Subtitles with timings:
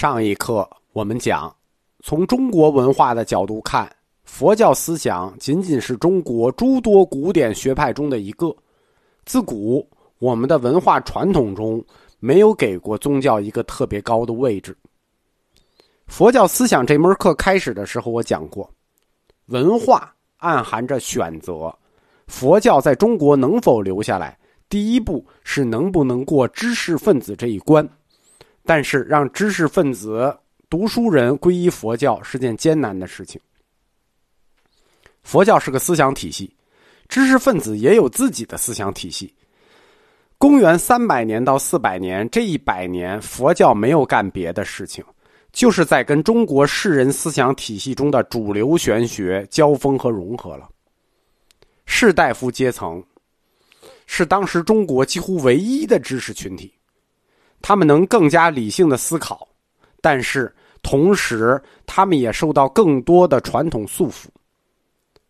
[0.00, 1.54] 上一课我们讲，
[2.02, 3.86] 从中国文化的角度看，
[4.24, 8.56] 佛教思想仅仅是中国诸多古典学派中的一个。
[9.26, 9.86] 自古
[10.18, 11.84] 我们的文化传统中
[12.18, 14.74] 没有给过宗教一个特别高的位置。
[16.06, 18.72] 佛教思想这门课开始的时候，我讲过，
[19.48, 21.70] 文化暗含着选择。
[22.26, 27.86] 佛教在中国能否留下来，第一步是能不能过知识分子这一关。
[28.64, 30.36] 但是，让知识分子、
[30.68, 33.40] 读书人皈依佛教是件艰难的事情。
[35.22, 36.54] 佛教是个思想体系，
[37.08, 39.34] 知识分子也有自己的思想体系。
[40.38, 45.04] 公元三百年到四百年这一百年，佛教没有干别的事情，
[45.52, 50.68] 就是在跟中国士人思想体系中的主流玄学交锋和融合了。
[51.84, 53.04] 士大夫阶层
[54.06, 56.72] 是当时中国几乎唯一的知识群体。
[57.62, 59.46] 他们能更加理性的思考，
[60.00, 64.26] 但是同时，他们也受到更多的传统束缚。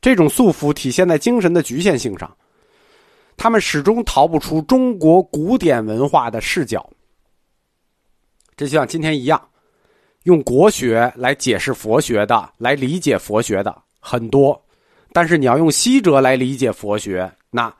[0.00, 2.36] 这种束缚体现在精神的局限性上，
[3.36, 6.88] 他们始终逃不出中国古典文化的视角。
[8.56, 9.48] 这就像今天一样，
[10.24, 14.60] 用国学来解释佛学的、来理解佛学的很多，
[15.12, 17.74] 但是你要用西哲来理解佛学，那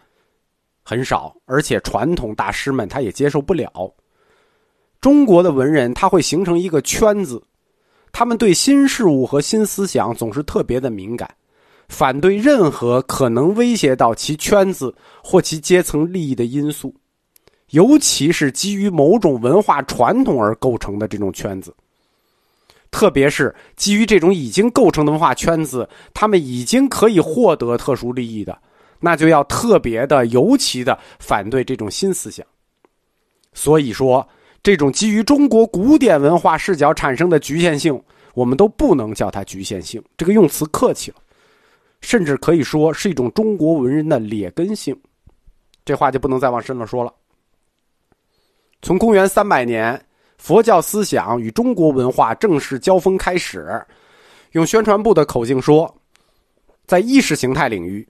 [0.83, 3.71] 很少，而且传统大师们他也接受不了。
[5.07, 7.41] 中国的文人他会形成一个圈子，
[8.11, 11.33] 他们对新事物和新思想总是特别的敏感，
[11.87, 16.93] 反对任何可能威胁到其圈子或其阶层利益的因素，
[17.71, 21.73] 尤其是基于某种文化传统而构成的这种圈子。
[22.91, 28.59] 特别是基于这种已经构成的文化圈子，他们已经可以获得特殊利益的，
[28.99, 32.45] 那就要特别的、尤其的反对这种新思想。
[33.53, 34.29] 所以说。
[34.67, 38.03] 这种基于中国古典文化视角产生的局限性，
[38.35, 41.19] 我们都不能叫它局限性，这个用词客气了，
[42.01, 45.01] 甚至可以说是一种中国文人的劣根性。
[45.85, 47.15] 这话就不能再往深了说了。
[48.83, 50.05] 从公元三百年，
[50.37, 53.81] 佛教思想与中国文化正式交锋开始，
[54.51, 55.97] 用宣传部的口径说，
[56.89, 58.05] 在意识形态领域，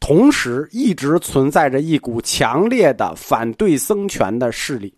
[0.00, 4.90] 同时一直存在着一股强烈的反对僧权的势力。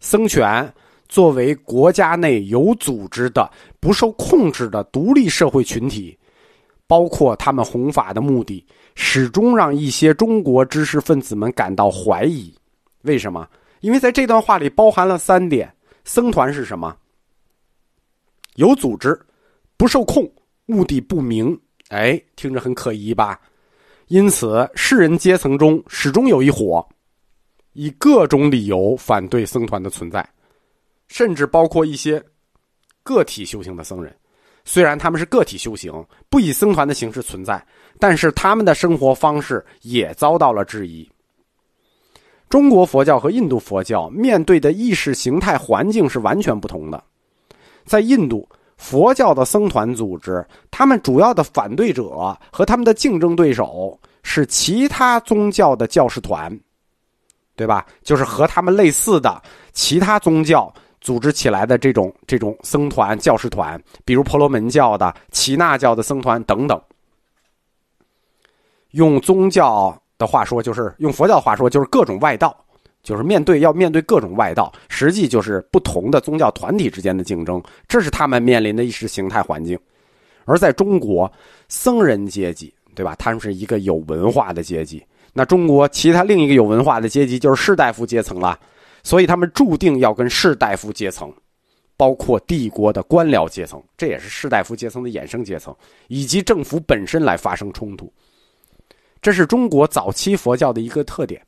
[0.00, 0.72] 僧权
[1.08, 3.50] 作为国家内有组织的、
[3.80, 6.16] 不受控制的独立社会群体，
[6.86, 8.64] 包括他们弘法的目的，
[8.94, 12.54] 始终让一些中国知识分子们感到怀疑。
[13.02, 13.48] 为什么？
[13.80, 15.72] 因为在这段话里包含了三点：
[16.04, 16.96] 僧团是什么？
[18.56, 19.18] 有组织，
[19.76, 20.30] 不受控，
[20.66, 21.58] 目的不明。
[21.88, 23.40] 哎，听着很可疑吧？
[24.08, 26.86] 因此，士人阶层中始终有一伙。
[27.78, 30.28] 以各种理由反对僧团的存在，
[31.06, 32.20] 甚至包括一些
[33.04, 34.12] 个体修行的僧人。
[34.64, 35.92] 虽然他们是个体修行，
[36.28, 37.64] 不以僧团的形式存在，
[38.00, 41.08] 但是他们的生活方式也遭到了质疑。
[42.48, 47.00] 中国佛教和印度佛教面对的意识形态环境是完全不同的。
[47.84, 56.58] 在印度，佛教的僧团组织，他们主要的反对者和他们的竞争对手是其他宗教的教士团。
[57.58, 57.84] 对吧？
[58.04, 59.42] 就是和他们类似的
[59.72, 66.80] 其他宗教组织起来的这种这种僧团、教士团，比如婆罗门教的、耆那教的僧团等等。
[68.92, 72.56] 用宗教的话说，就是用佛教的话说，就是各种外道，
[73.02, 79.76] 就是面对要面对各种外道，实际就是不同的宗教团体之间的竞争，这是他们面临的意识形态环境。
[80.44, 81.30] 而在中国，
[81.68, 83.16] 僧人阶级，对吧？
[83.16, 85.04] 他们是一个有文化的阶级。
[85.32, 88.58] 那中国其他另一个有文化的阶级就是士大夫阶层了，
[89.02, 91.32] 所以他们注定要跟士大夫阶层，
[91.96, 95.74] 包括帝国的官僚阶层，这也是士大夫阶层的衍生阶层，
[96.08, 98.12] 以及政府本身来发生冲突。
[99.20, 101.40] 这是中国早期佛教的一个特点。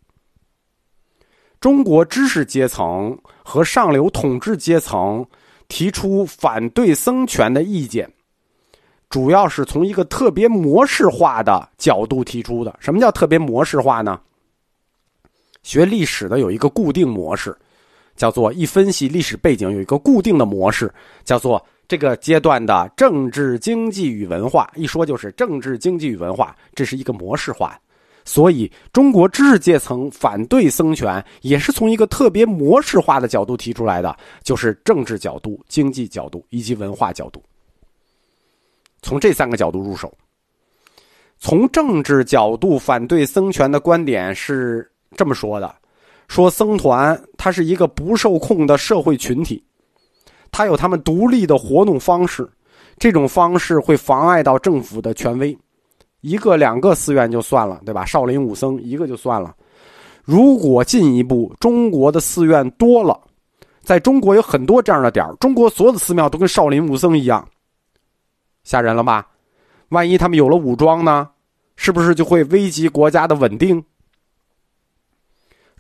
[1.60, 5.26] 中国知识阶层和上流统治阶层
[5.69, 8.10] 提出反对僧权的意见。
[9.10, 12.74] 主要是从一个特别模式化的角度提出的。
[12.78, 14.18] 什么叫特别模式化呢？
[15.62, 17.54] 学历史的有一个固定模式，
[18.16, 20.90] 叫做一分析历史背景有一个固定的模式，
[21.24, 24.70] 叫做这个阶段的政治经济与文化。
[24.76, 27.76] 一说就是政治经济与文化，这是一个模式化。
[28.24, 37.42] 所以，中国知识阶层反对僧权，也是从一个特别模式化的角度提出来的，就是政治角度、经济角度以及文化角度。
[39.10, 40.12] 从这三个角度入手。
[41.36, 45.74] 从政治角度反对僧权的观点是这么说的：
[46.28, 49.60] 说僧团它是一个不受控的社会群体，
[50.52, 52.48] 它有他们独立的活动方式，
[52.98, 55.58] 这种方式会妨碍到政府的权威。
[56.20, 58.04] 一个两个寺院就算了，对吧？
[58.04, 59.56] 少林武僧一个就算了。
[60.22, 63.18] 如果进一步，中国的寺院多了，
[63.82, 67.44] 在中国有很多这样的点中国所有的寺庙都跟少林武僧一样，
[68.62, 69.26] 吓人了吧？
[69.88, 71.28] 万一他们有了武装呢？
[71.76, 73.82] 是不是就会危及国家的稳定？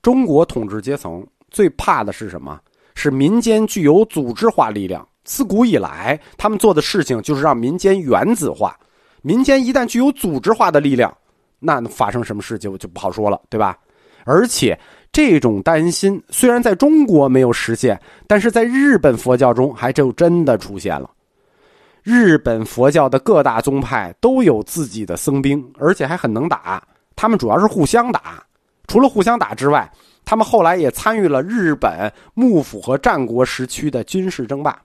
[0.02, 2.58] 中国统治阶层最怕的是什么？
[2.94, 5.06] 是民间具有组织化力量。
[5.24, 8.76] 自古以来，他们做的事情就是让民间原子化。
[9.22, 11.14] 民间一旦具有组织化的力量，
[11.58, 13.78] 那发生什么事就就不好说了，对吧？
[14.24, 14.78] 而且
[15.12, 21.10] 这种担心虽然在中国没有实现，但是在日本佛教中还就真的出现了。
[22.10, 26.82] 日本佛教的各大宗派都有自己的僧兵，而且还很能打。
[27.14, 28.44] 他们主要是互相打，
[28.88, 29.88] 除了互相打之外，
[30.24, 34.76] 他们后来也参与了日本幕府和战国时期的军事争霸。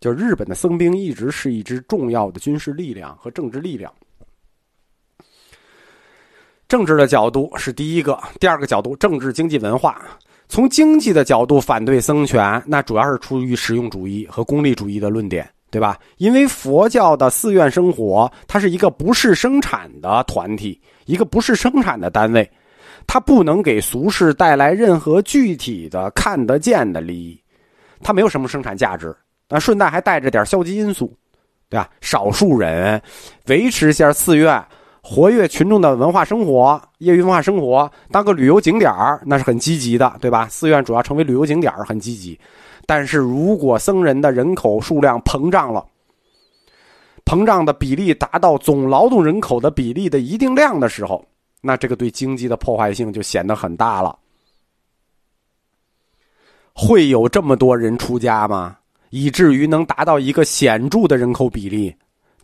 [0.00, 3.92] 就日本的僧兵一直是一支重要的军事力量和政治力量。
[6.68, 10.00] 政治的角度是第一个，第二个角度政治经济文化。
[10.48, 15.46] 从经济的角度反对僧权，那主要是出于实用主义和功利主义的论点。
[15.70, 15.98] 对吧？
[16.16, 22.50] 因为佛教的寺院生活，它是一个不是生产的团体，一个不是生产的单位，
[23.06, 27.38] 它不能给俗世带来任何具体的看得见的利益，
[28.02, 29.14] 它没有什么生产价值。
[29.48, 31.14] 那顺带还带着点消极因素，
[31.68, 31.88] 对吧？
[32.00, 33.00] 少数人
[33.46, 34.62] 维持一下寺院，
[35.02, 38.92] 活跃群众的文化生活、业余文化生活，当个旅游景点
[39.24, 40.46] 那是很积极的，对吧？
[40.50, 42.38] 寺院主要成为旅游景点很积极。
[42.88, 45.86] 但是如果僧人的人口数量膨胀了，
[47.26, 51.22] 膨胀的比例达到总劳动人口的比例的一定量的时候，
[51.60, 54.18] 那这个对经济的破坏性就显得很大了。
[56.72, 58.78] 会有这么多人出家吗？
[59.10, 61.94] 以至于能达到一个显著的人口比例？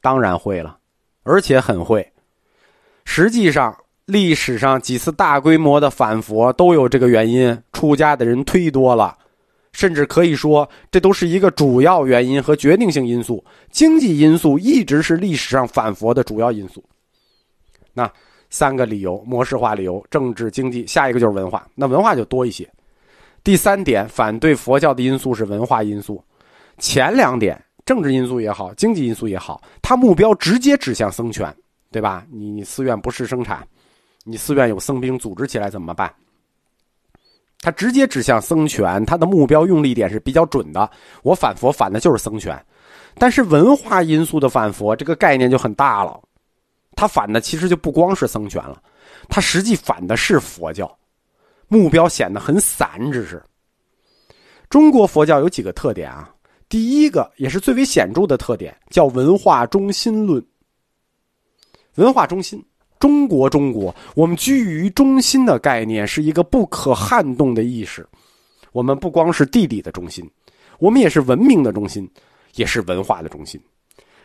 [0.02, 0.76] 当然会了，
[1.22, 2.06] 而且很会。
[3.06, 3.74] 实际上，
[4.04, 9.16] 历史上几次大规模的反佛都有这个原因：出家的人忒多了。
[9.74, 13.44] 甚至可以说，这都是一个主要原因和决定性因素。
[13.70, 16.82] 经济因素一直是历史上反佛的主要因素。
[17.92, 18.10] 那
[18.48, 21.66] 三个理由：模式化理由、政治、经济，下一个就是文化。
[21.74, 22.68] 那文化就多一些。
[23.42, 26.22] 第三点，反对佛教的因素是文化因素。
[26.78, 31.52] 前两点，政治因素也好，经济因素也好，它目标直接指向僧权，
[31.90, 32.24] 对吧？
[32.30, 33.66] 你你寺院不是生产，
[34.24, 36.12] 你寺院有僧兵组织起来怎么办？
[37.64, 40.90] 他直接指向僧权，他的目标用力点是比较准的。
[41.22, 42.62] 我反佛反的就是僧权，
[43.14, 46.20] 但是文化因素的反佛这个概念就很大了。
[46.94, 48.82] 他反的其实就不光是僧权了，
[49.30, 50.94] 他实际反的是佛教，
[51.66, 53.10] 目标显得很散。
[53.10, 53.42] 只是
[54.68, 56.30] 中国佛教有几个特点啊？
[56.68, 60.44] 第一个也是最为显著的特点，叫文化中心论。
[61.94, 62.62] 文化中心。
[62.98, 68.06] 中国，中国，我们居于中心的概念是一个不可撼动的意识。
[68.72, 70.28] 我们不光是地理的中心，
[70.78, 72.10] 我们也是文明的中心，
[72.54, 73.60] 也是文化的中心。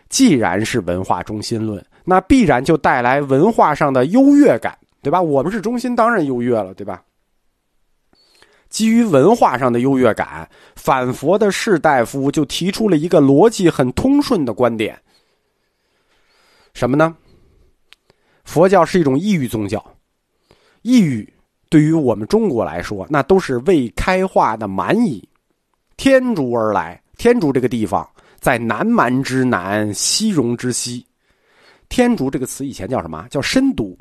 [0.08, 5.22] 既然是文化中心论，那必然就带来文化上的优越感，对吧？
[5.22, 7.04] 我们是中心，当然优越了，对吧？
[8.70, 15.00] 基于文化上的优越感，反佛的士大夫就提出了一个逻辑很通顺的观点，
[16.74, 17.16] 什么呢？
[18.50, 19.80] 佛教是一种异域宗教，
[20.82, 21.32] 异域
[21.70, 25.24] 对于我们中国来说，那都是未开化的蛮夷。
[25.98, 31.06] 天竺而来，天竺这个地方在南蛮之南，西戎之西。
[31.90, 33.28] 天竺这个词以前叫什么？
[33.30, 33.96] 叫深毒。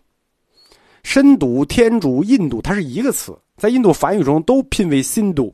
[1.03, 5.53] 深毒、天竺、印度，它是一个词，在印度梵语中都拼为新都。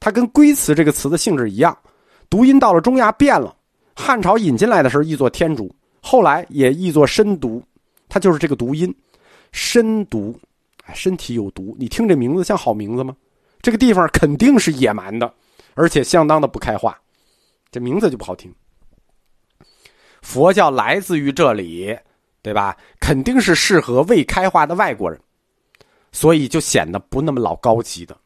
[0.00, 1.76] 它跟龟兹这个词的性质一样，
[2.30, 3.54] 读音到了中亚变了。
[3.94, 7.62] 汉朝引进来的时候译作天竺，后来也译作深毒。
[8.08, 8.94] 它就是这个读音，
[9.52, 10.38] 身毒，
[10.84, 11.76] 哎，身体有毒。
[11.78, 13.14] 你听这名字像好名字吗？
[13.60, 15.32] 这个地方肯定是野蛮的，
[15.74, 16.98] 而且相当的不开化，
[17.70, 18.54] 这名字就不好听。
[20.22, 21.96] 佛教来自于这里，
[22.42, 22.76] 对吧？
[23.00, 25.20] 肯定是适合未开化的外国人，
[26.12, 28.16] 所以就显得不那么老高级的。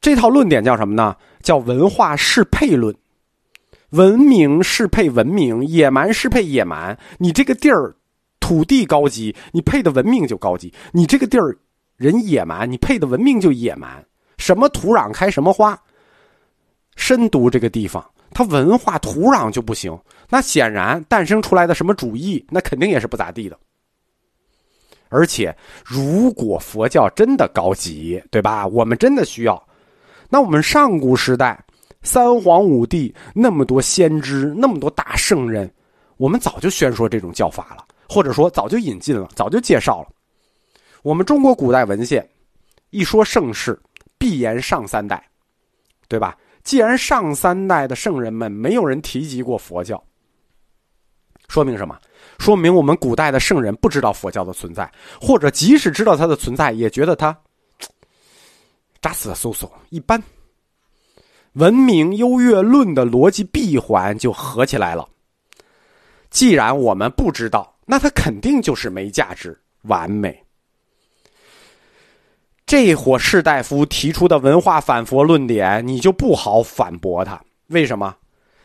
[0.00, 1.16] 这套论点叫什么呢？
[1.42, 2.94] 叫文化适配论。
[3.90, 6.98] 文明适配文明，野蛮适配野蛮。
[7.18, 7.94] 你这个地儿。
[8.48, 10.72] 土地高级，你配的文明就高级。
[10.90, 11.54] 你这个地儿
[11.98, 14.02] 人野蛮，你配的文明就野蛮。
[14.38, 15.78] 什么土壤开什么花。
[16.96, 19.94] 深读这个地方，它文化土壤就不行。
[20.30, 23.58] 那显然诞生出来的什么主义，那肯定也是不咋地的。
[25.10, 28.66] 而且，如果佛教真的高级，对吧？
[28.66, 29.62] 我们真的需要，
[30.30, 31.62] 那我们上古时代
[32.02, 35.70] 三皇五帝那么多先知，那么多大圣人，
[36.16, 40.08] 我们早就宣说这种教法了，或者说早就引进了，早就介绍了。
[41.02, 42.28] 我们中国古代文献
[42.90, 43.78] 一说盛世，
[44.16, 45.22] 必言上三代，
[46.08, 46.36] 对吧？
[46.64, 50.02] 既然上三代的圣人们没有人提及过佛教，
[51.48, 51.98] 说明什么？
[52.38, 57.36] 说明我们古代的圣人不知道佛教的存在，或者即使知道它的存在，也觉得它
[59.00, 60.22] 扎死嗖嗖一般。
[61.54, 65.08] 文明优越论的逻辑闭环就合起来了。
[66.30, 70.44] 既然我们不知道，那它肯定就是没价值、完美。
[72.66, 77.40] 这伙士大夫提出的文化反佛论点，你就不好反驳他。
[77.68, 78.14] 为什么？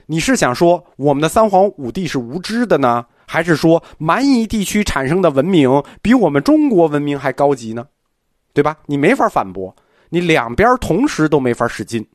[0.07, 7.87] 你是想说我们的三皇五帝是无知的呢，还是说蛮夷地区产生的文明比我们中国文明还高级呢？
[8.53, 8.77] 对吧？
[8.87, 9.73] 你没法反驳，
[10.09, 12.05] 你两边同时都没法使劲。